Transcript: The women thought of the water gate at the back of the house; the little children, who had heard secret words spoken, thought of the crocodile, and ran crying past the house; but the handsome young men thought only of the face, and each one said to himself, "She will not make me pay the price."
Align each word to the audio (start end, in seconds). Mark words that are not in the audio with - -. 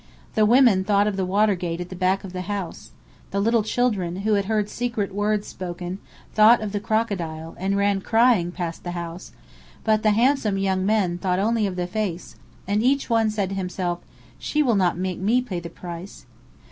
The 0.33 0.47
women 0.47 0.83
thought 0.83 1.05
of 1.05 1.15
the 1.15 1.27
water 1.27 1.53
gate 1.53 1.79
at 1.79 1.89
the 1.89 1.95
back 1.95 2.23
of 2.23 2.33
the 2.33 2.41
house; 2.41 2.89
the 3.29 3.39
little 3.39 3.61
children, 3.61 4.15
who 4.25 4.33
had 4.33 4.45
heard 4.45 4.67
secret 4.67 5.13
words 5.13 5.47
spoken, 5.47 5.99
thought 6.33 6.59
of 6.59 6.71
the 6.71 6.79
crocodile, 6.79 7.55
and 7.59 7.77
ran 7.77 8.01
crying 8.01 8.51
past 8.51 8.83
the 8.83 8.93
house; 8.97 9.31
but 9.83 10.01
the 10.01 10.09
handsome 10.09 10.57
young 10.57 10.87
men 10.87 11.19
thought 11.19 11.37
only 11.37 11.67
of 11.67 11.75
the 11.75 11.85
face, 11.85 12.35
and 12.67 12.81
each 12.81 13.11
one 13.11 13.29
said 13.29 13.49
to 13.49 13.55
himself, 13.55 13.99
"She 14.39 14.63
will 14.63 14.73
not 14.75 14.97
make 14.97 15.19
me 15.19 15.39
pay 15.39 15.59
the 15.59 15.69
price." 15.69 16.25